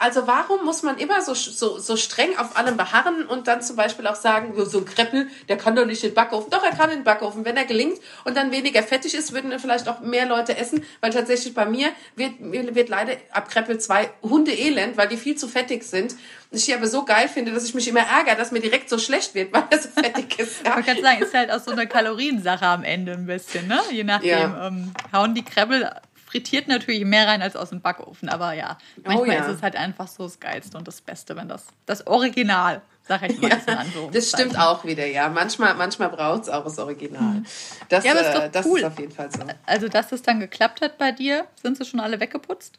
[0.00, 3.76] Also warum muss man immer so, so, so streng auf allem beharren und dann zum
[3.76, 6.50] Beispiel auch sagen, so ein Kreppel, der kann doch nicht in den Backofen.
[6.50, 7.44] Doch, er kann in den Backofen.
[7.44, 11.12] Wenn er gelingt und dann weniger fettig ist, würden vielleicht auch mehr Leute essen, weil
[11.12, 15.48] tatsächlich bei mir wird, wird leider ab Kreppel zwei Hunde elend, weil die viel zu
[15.48, 16.14] fettig sind.
[16.50, 18.98] Ich die aber so geil finde, dass ich mich immer ärgere, dass mir direkt so
[18.98, 20.64] schlecht wird, weil er so fettig ist.
[20.64, 20.78] Ja.
[20.78, 23.78] Ich kann sagen, ist halt auch so eine Kaloriensache am Ende ein bisschen, ne?
[23.90, 24.66] Je nachdem, ja.
[24.66, 25.90] ähm, hauen die Kreppel
[26.30, 28.28] frittiert natürlich mehr rein als aus dem Backofen.
[28.28, 29.44] Aber ja, manchmal oh, ja.
[29.46, 33.28] ist es halt einfach so das Geilste und das Beste, wenn das, das Original, sag
[33.28, 35.28] ich mal, ja, Das stimmt auch wieder, ja.
[35.28, 37.40] Manchmal, manchmal braucht es auch das Original.
[37.40, 37.46] Mhm.
[37.88, 38.78] Das, ja, aber ist, äh, das cool.
[38.78, 39.40] ist auf jeden Fall so.
[39.66, 42.78] Also, dass es dann geklappt hat bei dir, sind sie schon alle weggeputzt?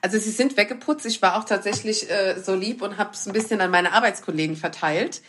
[0.00, 1.06] Also sie sind weggeputzt.
[1.06, 4.56] Ich war auch tatsächlich äh, so lieb und habe es ein bisschen an meine Arbeitskollegen
[4.56, 5.20] verteilt.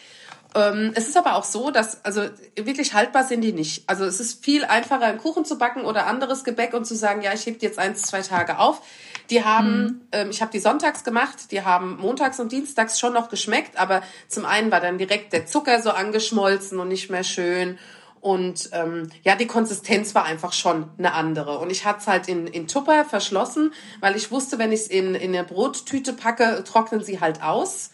[0.53, 2.23] Ähm, es ist aber auch so, dass, also
[2.55, 3.83] wirklich haltbar sind die nicht.
[3.87, 7.21] Also es ist viel einfacher, einen Kuchen zu backen oder anderes Gebäck und zu sagen,
[7.21, 8.81] ja, ich heb jetzt eins, zwei Tage auf.
[9.29, 10.01] Die haben, mhm.
[10.11, 14.01] ähm, ich habe die sonntags gemacht, die haben montags und dienstags schon noch geschmeckt, aber
[14.27, 17.79] zum einen war dann direkt der Zucker so angeschmolzen und nicht mehr schön.
[18.19, 21.57] Und ähm, ja, die Konsistenz war einfach schon eine andere.
[21.57, 24.87] Und ich hatte es halt in, in Tupper verschlossen, weil ich wusste, wenn ich es
[24.87, 27.89] in, in eine Brottüte packe, trocknen sie halt aus.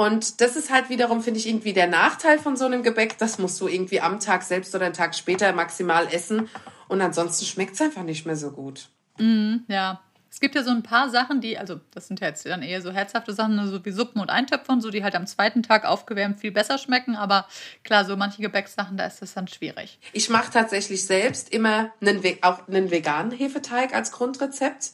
[0.00, 3.18] Und das ist halt wiederum, finde ich, irgendwie der Nachteil von so einem Gebäck.
[3.18, 6.48] Das musst du irgendwie am Tag selbst oder einen Tag später maximal essen.
[6.88, 8.88] Und ansonsten schmeckt es einfach nicht mehr so gut.
[9.18, 10.00] Mm, ja.
[10.30, 12.80] Es gibt ja so ein paar Sachen, die, also das sind ja jetzt dann eher
[12.80, 15.84] so herzhafte Sachen, so wie Suppen und Eintöpfe und so, die halt am zweiten Tag
[15.84, 17.14] aufgewärmt viel besser schmecken.
[17.14, 17.46] Aber
[17.84, 19.98] klar, so manche Gebäcksachen, da ist das dann schwierig.
[20.14, 24.92] Ich mache tatsächlich selbst immer einen, auch einen veganen Hefeteig als Grundrezept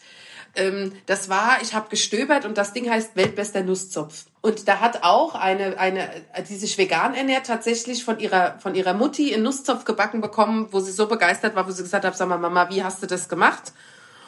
[0.56, 4.24] ähm, das war, ich habe gestöbert und das Ding heißt Weltbester Nusszopf.
[4.40, 6.08] Und da hat auch eine, eine,
[6.48, 10.80] die sich vegan ernährt, tatsächlich von ihrer, von ihrer Mutti einen Nusszopf gebacken bekommen, wo
[10.80, 13.28] sie so begeistert war, wo sie gesagt hat, sag mal, Mama, wie hast du das
[13.28, 13.72] gemacht?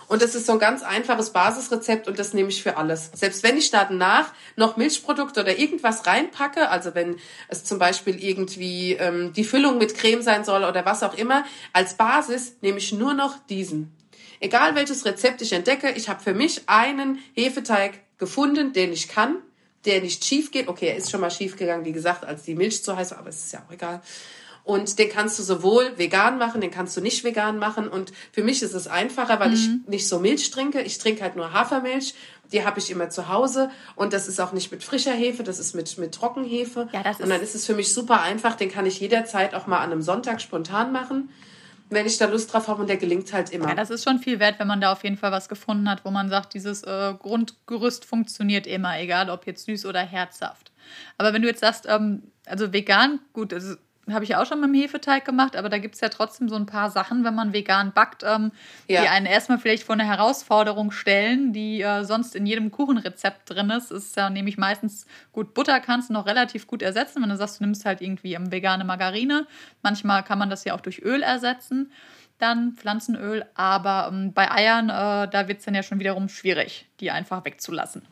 [0.09, 3.11] Und das ist so ein ganz einfaches Basisrezept und das nehme ich für alles.
[3.14, 7.17] Selbst wenn ich da danach noch Milchprodukte oder irgendwas reinpacke, also wenn
[7.49, 11.45] es zum Beispiel irgendwie ähm, die Füllung mit Creme sein soll oder was auch immer,
[11.75, 13.98] als Basis nehme ich nur noch diesen.
[14.40, 19.37] Egal welches Rezept ich entdecke, ich habe für mich einen Hefeteig gefunden, den ich kann,
[19.85, 20.68] der nicht schief geht.
[20.68, 23.18] Okay, er ist schon mal schief gegangen, wie gesagt, als die Milch zu heiß war,
[23.18, 24.03] aber es ist ja auch egal.
[24.64, 27.88] Und den kannst du sowohl vegan machen, den kannst du nicht vegan machen.
[27.88, 29.55] Und für mich ist es einfacher, weil mhm.
[29.55, 30.83] ich nicht so Milch trinke.
[30.83, 32.14] Ich trinke halt nur Hafermilch.
[32.53, 33.70] Die habe ich immer zu Hause.
[33.96, 36.88] Und das ist auch nicht mit frischer Hefe, das ist mit, mit Trockenhefe.
[36.92, 38.57] Ja, das ist und dann ist es für mich super einfach.
[38.57, 41.31] Den kann ich jederzeit auch mal an einem Sonntag spontan machen
[41.90, 43.68] wenn ich da Lust drauf habe und der gelingt halt immer.
[43.68, 46.05] Ja, das ist schon viel wert, wenn man da auf jeden Fall was gefunden hat,
[46.05, 50.72] wo man sagt, dieses äh, Grundgerüst funktioniert immer, egal ob jetzt süß oder herzhaft.
[51.16, 53.77] Aber wenn du jetzt sagst, ähm, also vegan, gut, also
[54.12, 56.57] habe ich auch schon mit dem Hefeteig gemacht, aber da gibt es ja trotzdem so
[56.57, 58.53] ein paar Sachen, wenn man vegan backt, ähm,
[58.87, 59.03] ja.
[59.03, 63.71] die einen erstmal vielleicht vor eine Herausforderung stellen, die äh, sonst in jedem Kuchenrezept drin
[63.71, 63.90] ist.
[63.90, 67.61] Ist ja nämlich meistens gut, Butter kannst du noch relativ gut ersetzen, wenn du sagst,
[67.61, 69.47] du nimmst halt irgendwie ähm, vegane Margarine.
[69.83, 71.92] Manchmal kann man das ja auch durch Öl ersetzen,
[72.38, 76.87] dann Pflanzenöl, aber ähm, bei Eiern, äh, da wird es dann ja schon wiederum schwierig,
[77.01, 78.03] die einfach wegzulassen.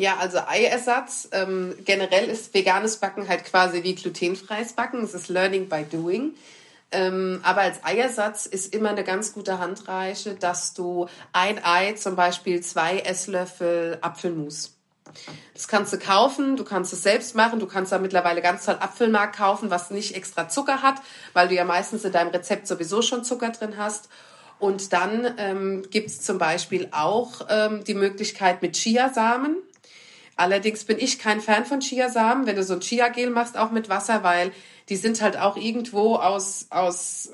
[0.00, 1.28] Ja, also Eiersatz.
[1.30, 5.04] Ähm, generell ist veganes Backen halt quasi wie glutenfreies Backen.
[5.04, 6.32] Es ist Learning by Doing.
[6.90, 12.16] Ähm, aber als Eiersatz ist immer eine ganz gute Handreiche, dass du ein Ei, zum
[12.16, 14.74] Beispiel zwei Esslöffel Apfelmus.
[15.52, 18.78] Das kannst du kaufen, du kannst es selbst machen, du kannst da mittlerweile ganz toll
[18.80, 20.96] Apfelmark kaufen, was nicht extra Zucker hat,
[21.34, 24.08] weil du ja meistens in deinem Rezept sowieso schon Zucker drin hast.
[24.58, 29.58] Und dann ähm, gibt es zum Beispiel auch ähm, die Möglichkeit mit Chiasamen.
[30.40, 33.90] Allerdings bin ich kein Fan von Chiasamen, wenn du so ein Chia-Gel machst, auch mit
[33.90, 34.52] Wasser, weil
[34.88, 37.28] die sind halt auch irgendwo aus, aus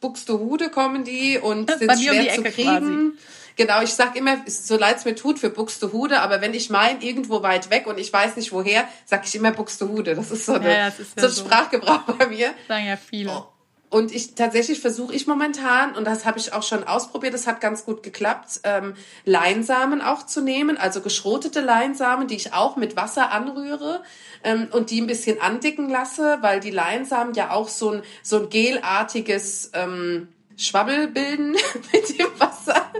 [0.00, 3.12] Buxtehude kommen die und sind schwer zu kriegen.
[3.12, 3.18] Quasi.
[3.56, 7.00] Genau, ich sag immer, so leid es mir tut für Buxtehude, aber wenn ich mein
[7.02, 10.16] irgendwo weit weg und ich weiß nicht woher, sag ich immer Buxtehude.
[10.16, 11.44] Das ist so, eine, ja, ist ja so ein so.
[11.44, 12.52] Sprachgebrauch bei mir.
[12.66, 13.30] Sagen ja viele.
[13.30, 13.53] Oh.
[13.94, 17.60] Und ich tatsächlich versuche ich momentan, und das habe ich auch schon ausprobiert, das hat
[17.60, 22.96] ganz gut geklappt, ähm, Leinsamen auch zu nehmen, also geschrotete Leinsamen, die ich auch mit
[22.96, 24.02] Wasser anrühre
[24.42, 28.40] ähm, und die ein bisschen andicken lasse, weil die Leinsamen ja auch so ein, so
[28.40, 30.26] ein gelartiges ähm,
[30.56, 31.52] Schwabbel bilden
[31.92, 32.90] mit dem Wasser.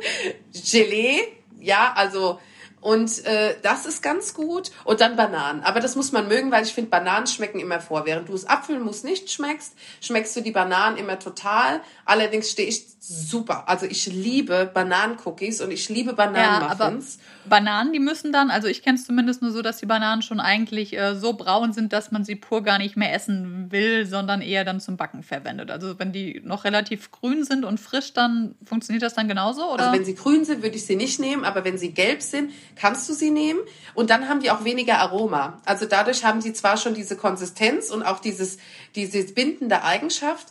[0.71, 1.23] Gelee,
[1.59, 2.39] ja, also
[2.85, 4.71] und äh, das ist ganz gut.
[4.85, 5.63] Und dann Bananen.
[5.63, 8.05] Aber das muss man mögen, weil ich finde, Bananen schmecken immer vor.
[8.05, 11.81] Während du das Apfelmus nicht schmeckst, schmeckst du die Bananen immer total.
[12.05, 13.69] Allerdings stehe ich super.
[13.69, 17.17] Also ich liebe Bananencookies und ich liebe Bananenmuffins.
[17.17, 20.23] Ja, Bananen, die müssen dann, also ich kenne es zumindest nur so, dass die Bananen
[20.23, 24.07] schon eigentlich äh, so braun sind, dass man sie pur gar nicht mehr essen will,
[24.07, 25.71] sondern eher dann zum Backen verwendet.
[25.71, 29.85] Also wenn die noch relativ grün sind und frisch, dann funktioniert das dann genauso, oder?
[29.85, 32.53] Also wenn sie grün sind, würde ich sie nicht nehmen, aber wenn sie gelb sind,
[32.75, 33.61] kannst du sie nehmen.
[33.93, 35.61] Und dann haben die auch weniger Aroma.
[35.67, 38.57] Also dadurch haben sie zwar schon diese Konsistenz und auch dieses,
[38.95, 40.47] diese bindende Eigenschaft,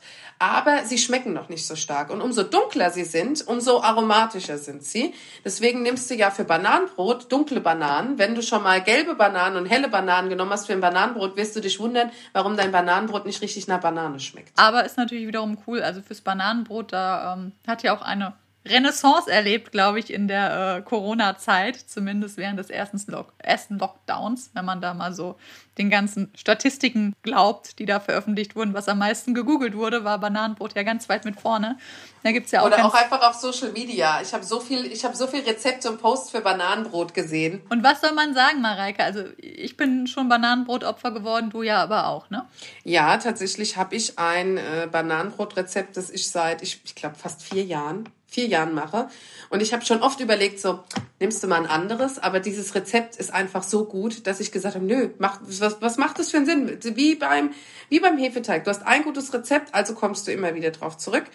[0.51, 2.09] aber sie schmecken noch nicht so stark.
[2.09, 5.13] Und umso dunkler sie sind, umso aromatischer sind sie.
[5.45, 8.17] Deswegen nimmst du ja für Bananenbrot dunkle Bananen.
[8.17, 11.55] Wenn du schon mal gelbe Bananen und helle Bananen genommen hast für ein Bananenbrot, wirst
[11.55, 14.51] du dich wundern, warum dein Bananenbrot nicht richtig nach Banane schmeckt.
[14.57, 15.81] Aber ist natürlich wiederum cool.
[15.81, 18.33] Also fürs Bananenbrot, da ähm, hat ja auch eine
[18.65, 24.51] Renaissance erlebt, glaube ich, in der äh, Corona-Zeit, zumindest während des ersten, Lock ersten Lockdowns,
[24.53, 25.35] wenn man da mal so
[25.77, 28.73] den ganzen Statistiken glaubt, die da veröffentlicht wurden.
[28.73, 31.77] Was am meisten gegoogelt wurde, war Bananenbrot ja ganz weit mit vorne.
[32.23, 34.21] Da gibt's ja auch Oder auch einfach auf Social Media.
[34.21, 37.61] Ich habe so viel, ich habe so viel Rezepte und Posts für Bananenbrot gesehen.
[37.69, 39.03] Und was soll man sagen, Mareike?
[39.03, 42.45] Also ich bin schon Bananenbrotopfer geworden, du ja aber auch, ne?
[42.83, 47.63] Ja, tatsächlich habe ich ein äh, Bananenbrotrezept, das ich seit, ich, ich glaube, fast vier
[47.63, 49.07] Jahren vier Jahren mache.
[49.49, 50.79] Und ich habe schon oft überlegt, so,
[51.19, 54.75] nimmst du mal ein anderes, aber dieses Rezept ist einfach so gut, dass ich gesagt
[54.75, 56.79] habe, nö, mach, was, was macht das für einen Sinn?
[56.95, 57.51] Wie beim,
[57.89, 58.63] wie beim Hefeteig.
[58.63, 61.25] Du hast ein gutes Rezept, also kommst du immer wieder drauf zurück.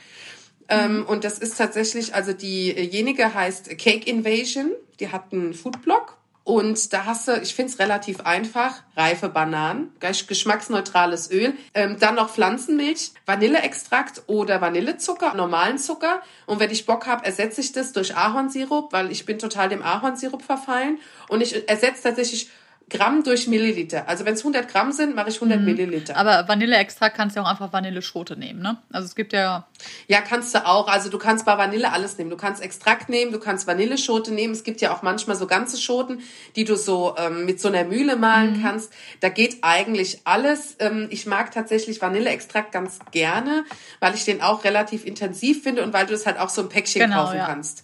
[0.70, 1.06] Ähm, mhm.
[1.06, 6.17] und das ist tatsächlich, also diejenige heißt Cake Invasion, die hat einen Foodblog
[6.48, 12.14] und da hast du, ich finde es relativ einfach, reife Bananen, geschmacksneutrales Öl, ähm, dann
[12.14, 16.22] noch Pflanzenmilch, Vanilleextrakt oder Vanillezucker, normalen Zucker.
[16.46, 19.82] Und wenn ich Bock habe, ersetze ich das durch Ahornsirup, weil ich bin total dem
[19.82, 21.00] Ahornsirup verfallen.
[21.28, 22.48] Und ich ersetze tatsächlich
[22.90, 24.08] Gramm durch Milliliter.
[24.08, 25.64] Also wenn es 100 Gramm sind, mache ich 100 mhm.
[25.64, 26.16] Milliliter.
[26.16, 28.78] Aber Vanilleextrakt kannst du auch einfach Vanilleschote nehmen, ne?
[28.92, 29.66] Also es gibt ja...
[30.06, 30.88] Ja, kannst du auch.
[30.88, 32.30] Also du kannst bei Vanille alles nehmen.
[32.30, 34.52] Du kannst Extrakt nehmen, du kannst Vanilleschote nehmen.
[34.52, 36.20] Es gibt ja auch manchmal so ganze Schoten,
[36.56, 38.62] die du so ähm, mit so einer Mühle malen mhm.
[38.62, 38.92] kannst.
[39.20, 40.76] Da geht eigentlich alles.
[40.78, 43.64] Ähm, ich mag tatsächlich Vanilleextrakt ganz gerne,
[44.00, 46.68] weil ich den auch relativ intensiv finde und weil du es halt auch so ein
[46.68, 47.46] Päckchen genau, kaufen ja.
[47.46, 47.82] kannst.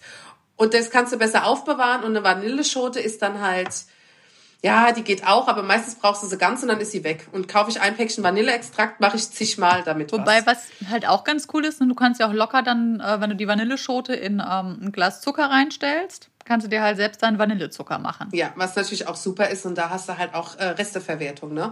[0.57, 3.69] Und das kannst du besser aufbewahren und eine Vanilleschote ist dann halt
[4.65, 7.27] ja, die geht auch, aber meistens brauchst du sie ganz und dann ist sie weg.
[7.31, 10.57] Und kaufe ich ein Päckchen Vanilleextrakt, mache ich zigmal damit Wobei, was.
[10.81, 13.35] was halt auch ganz cool ist, du kannst ja auch locker dann, äh, wenn du
[13.35, 17.99] die Vanilleschote in ähm, ein Glas Zucker reinstellst, kannst du dir halt selbst deinen Vanillezucker
[17.99, 18.29] machen.
[18.33, 21.71] Ja, was natürlich auch super ist und da hast du halt auch äh, Resteverwertung, ne?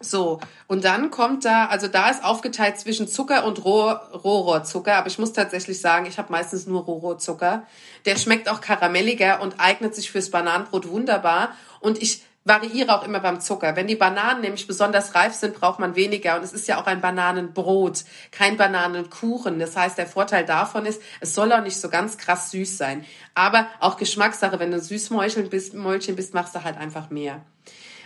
[0.00, 5.06] So, und dann kommt da, also da ist aufgeteilt zwischen Zucker und Roh, Rohrohrzucker, aber
[5.06, 7.66] ich muss tatsächlich sagen, ich habe meistens nur Rohrohrzucker.
[8.04, 11.52] Der schmeckt auch karamelliger und eignet sich fürs Bananenbrot wunderbar.
[11.80, 13.74] Und ich variiere auch immer beim Zucker.
[13.74, 16.36] Wenn die Bananen nämlich besonders reif sind, braucht man weniger.
[16.36, 19.58] Und es ist ja auch ein Bananenbrot, kein Bananenkuchen.
[19.58, 23.04] Das heißt, der Vorteil davon ist, es soll auch nicht so ganz krass süß sein.
[23.34, 25.74] Aber auch Geschmackssache, wenn du Süßmäulchen bist,
[26.16, 27.40] bist, machst du halt einfach mehr.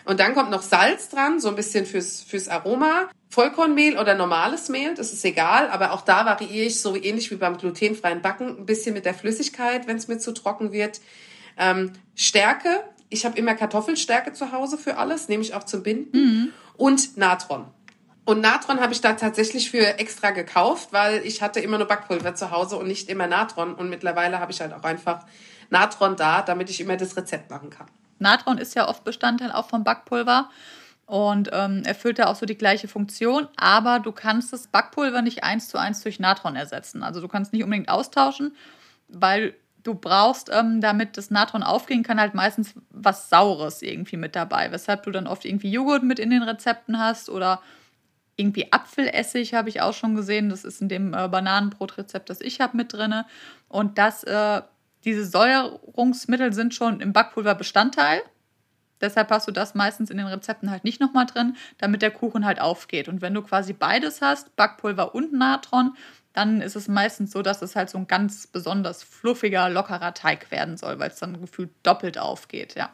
[0.09, 3.11] Und dann kommt noch Salz dran, so ein bisschen fürs, fürs Aroma.
[3.29, 7.37] Vollkornmehl oder normales Mehl, das ist egal, aber auch da variiere ich so ähnlich wie
[7.37, 11.03] beim glutenfreien Backen ein bisschen mit der Flüssigkeit, wenn es mir zu trocken wird.
[11.59, 16.19] Ähm, Stärke, ich habe immer Kartoffelstärke zu Hause für alles, nehme ich auch zum Binden.
[16.19, 16.53] Mhm.
[16.79, 17.67] Und Natron.
[18.25, 22.35] Und Natron habe ich da tatsächlich für extra gekauft, weil ich hatte immer nur Backpulver
[22.35, 23.75] zu Hause und nicht immer Natron.
[23.75, 25.27] Und mittlerweile habe ich halt auch einfach
[25.69, 27.89] Natron da, damit ich immer das Rezept machen kann.
[28.21, 30.51] Natron ist ja oft Bestandteil auch vom Backpulver
[31.07, 35.43] und ähm, erfüllt da auch so die gleiche Funktion, aber du kannst das Backpulver nicht
[35.43, 37.03] eins zu eins durch Natron ersetzen.
[37.03, 38.55] Also du kannst nicht unbedingt austauschen,
[39.09, 44.37] weil du brauchst, ähm, damit das Natron aufgehen kann, halt meistens was Saures irgendwie mit
[44.37, 47.63] dabei, weshalb du dann oft irgendwie Joghurt mit in den Rezepten hast oder
[48.37, 50.51] irgendwie Apfelessig habe ich auch schon gesehen.
[50.51, 53.25] Das ist in dem äh, Bananenbrotrezept, das ich habe, mit drin.
[53.69, 54.63] Und das äh,
[55.05, 58.23] diese Säuerungsmittel sind schon im Backpulver Bestandteil.
[59.01, 62.45] Deshalb hast du das meistens in den Rezepten halt nicht nochmal drin, damit der Kuchen
[62.45, 63.09] halt aufgeht.
[63.09, 65.97] Und wenn du quasi beides hast, Backpulver und Natron,
[66.33, 70.51] dann ist es meistens so, dass es halt so ein ganz besonders fluffiger, lockerer Teig
[70.51, 72.91] werden soll, weil es dann gefühlt doppelt aufgeht, ja.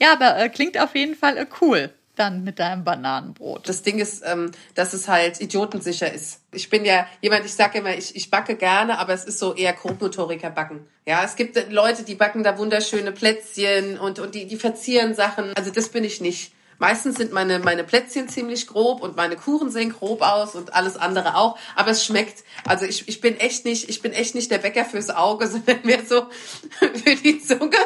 [0.00, 3.68] Ja, aber äh, klingt auf jeden Fall äh, cool dann mit deinem Bananenbrot?
[3.68, 6.40] Das Ding ist, ähm, dass es halt idiotensicher ist.
[6.52, 9.54] Ich bin ja jemand, ich sage immer, ich, ich backe gerne, aber es ist so
[9.54, 10.86] eher Grobmotoriker backen.
[11.06, 15.52] Ja, es gibt Leute, die backen da wunderschöne Plätzchen und, und die, die verzieren Sachen.
[15.54, 16.52] Also das bin ich nicht.
[16.78, 20.96] Meistens sind meine, meine Plätzchen ziemlich grob und meine Kuchen sehen grob aus und alles
[20.96, 21.58] andere auch.
[21.74, 22.44] Aber es schmeckt.
[22.64, 25.78] Also ich, ich bin echt nicht, ich bin echt nicht der Bäcker fürs Auge, sondern
[25.82, 26.26] mehr so
[26.78, 27.76] für die Zunge.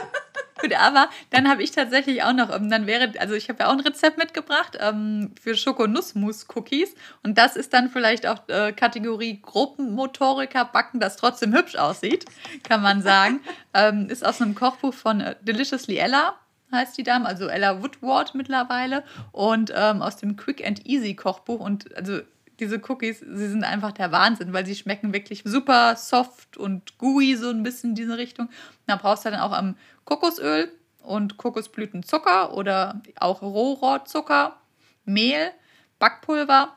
[0.63, 3.67] Gut, aber dann habe ich tatsächlich auch noch, ähm, dann wäre, also ich habe ja
[3.67, 6.95] auch ein Rezept mitgebracht ähm, für Schokonussmus-Cookies.
[7.25, 12.27] Und das ist dann vielleicht auch äh, Kategorie Gruppenmotoriker backen, das trotzdem hübsch aussieht,
[12.63, 13.41] kann man sagen.
[13.75, 16.37] ähm, ist aus einem Kochbuch von äh, Deliciously Ella
[16.71, 19.03] heißt die Dame, also Ella Woodward mittlerweile.
[19.33, 21.61] Und ähm, aus dem Quick and Easy Kochbuch.
[21.61, 22.21] Und also
[22.63, 27.37] diese Cookies, sie sind einfach der Wahnsinn, weil sie schmecken wirklich super soft und gooey,
[27.37, 28.49] so ein bisschen in diese Richtung.
[28.87, 30.73] Da brauchst du dann auch am Kokosöl
[31.03, 34.57] und Kokosblütenzucker oder auch Rohrohrzucker,
[35.05, 35.51] Mehl,
[35.99, 36.75] Backpulver,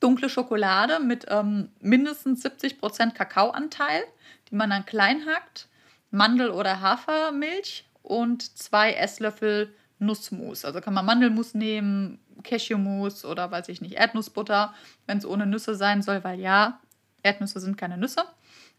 [0.00, 4.04] dunkle Schokolade mit ähm, mindestens 70% Kakaoanteil,
[4.50, 5.68] die man dann klein hackt,
[6.10, 10.64] Mandel- oder Hafermilch und zwei Esslöffel Nussmus.
[10.64, 14.74] Also kann man Mandelmus nehmen, Cashewmus oder weiß ich nicht, Erdnussbutter,
[15.06, 16.80] wenn es ohne Nüsse sein soll, weil ja,
[17.22, 18.24] Erdnüsse sind keine Nüsse.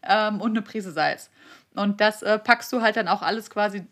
[0.02, 1.30] ähm, und eine Prise Salz.
[1.74, 3.86] Und das äh, packst du halt dann auch alles quasi,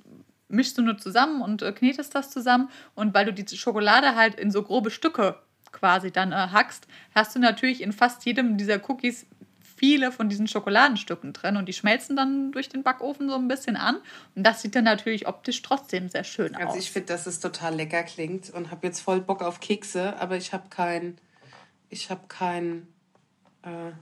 [0.48, 2.70] mischst du nur zusammen und äh, knetest das zusammen.
[2.94, 5.36] Und weil du die Schokolade halt in so grobe Stücke
[5.72, 9.26] quasi dann äh, hackst, hast du natürlich in fast jedem dieser Cookies
[9.76, 13.76] viele von diesen Schokoladenstücken drin und die schmelzen dann durch den Backofen so ein bisschen
[13.76, 13.96] an
[14.34, 16.74] und das sieht dann natürlich optisch trotzdem sehr schön also aus.
[16.74, 20.14] Also ich finde, dass es total lecker klingt und habe jetzt voll Bock auf Kekse,
[20.18, 21.18] aber ich habe kein,
[21.90, 22.86] ich habe kein,
[23.62, 23.92] äh,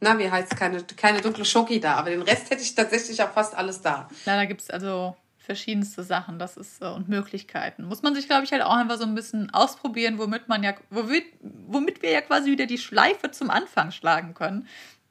[0.00, 3.32] na wie heißt keine, keine dunkle Schoki da, aber den Rest hätte ich tatsächlich auch
[3.32, 4.08] fast alles da.
[4.26, 7.84] Ja, da gibt es also verschiedenste Sachen das ist äh, und Möglichkeiten.
[7.84, 10.74] Muss man sich, glaube ich, halt auch einfach so ein bisschen ausprobieren, womit man ja,
[10.90, 14.66] womit, womit wir ja quasi wieder die Schleife zum Anfang schlagen können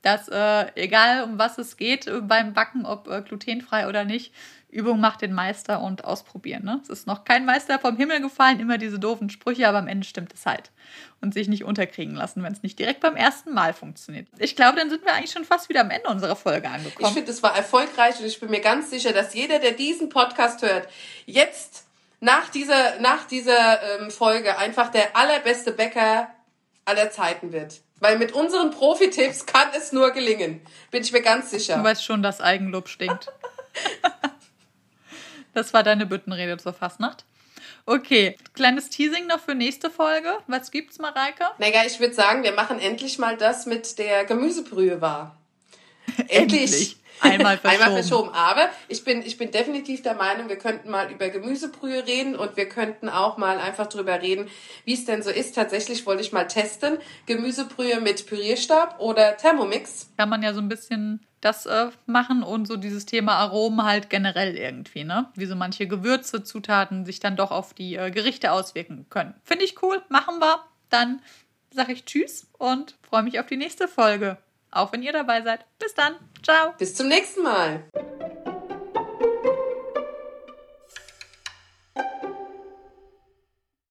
[0.05, 4.31] dass äh, egal um was es geht äh, beim Backen, ob äh, glutenfrei oder nicht,
[4.69, 6.63] Übung macht den Meister und ausprobieren.
[6.63, 6.79] Ne?
[6.83, 10.05] Es ist noch kein Meister vom Himmel gefallen, immer diese doofen Sprüche, aber am Ende
[10.05, 10.71] stimmt es halt.
[11.21, 14.27] Und sich nicht unterkriegen lassen, wenn es nicht direkt beim ersten Mal funktioniert.
[14.37, 17.07] Ich glaube, dann sind wir eigentlich schon fast wieder am Ende unserer Folge angekommen.
[17.07, 20.09] Ich finde, es war erfolgreich und ich bin mir ganz sicher, dass jeder, der diesen
[20.09, 20.87] Podcast hört,
[21.25, 21.85] jetzt
[22.19, 26.27] nach dieser, nach dieser ähm, Folge einfach der allerbeste Bäcker
[26.83, 27.81] aller Zeiten wird.
[27.99, 30.61] Weil mit unseren Profi-Tipps kann es nur gelingen.
[30.91, 31.77] Bin ich mir ganz sicher.
[31.77, 33.31] Du weißt schon, dass Eigenlob stinkt.
[35.53, 37.25] das war deine Büttenrede zur Fastnacht.
[37.85, 40.39] Okay, kleines Teasing noch für nächste Folge.
[40.47, 41.45] Was gibt's, Mareike?
[41.59, 45.37] Naja, ich würde sagen, wir machen endlich mal das mit der Gemüsebrühe war.
[46.27, 46.61] endlich.
[46.61, 46.97] endlich.
[47.21, 47.83] Einmal verschoben.
[47.83, 48.29] Einmal verschoben.
[48.33, 52.57] Aber ich bin, ich bin definitiv der Meinung, wir könnten mal über Gemüsebrühe reden und
[52.57, 54.49] wir könnten auch mal einfach drüber reden,
[54.83, 55.55] wie es denn so ist.
[55.55, 56.97] Tatsächlich wollte ich mal testen.
[57.25, 60.09] Gemüsebrühe mit Pürierstab oder Thermomix.
[60.17, 64.09] Kann man ja so ein bisschen das äh, machen und so dieses Thema Aromen halt
[64.09, 65.29] generell irgendwie, ne?
[65.35, 69.35] Wie so manche Gewürze, Zutaten sich dann doch auf die äh, Gerichte auswirken können.
[69.43, 70.59] Finde ich cool, machen wir.
[70.89, 71.21] Dann
[71.69, 74.37] sage ich Tschüss und freue mich auf die nächste Folge
[74.75, 75.65] auch wenn ihr dabei seid.
[75.79, 76.15] Bis dann.
[76.43, 76.73] Ciao.
[76.77, 77.85] Bis zum nächsten Mal.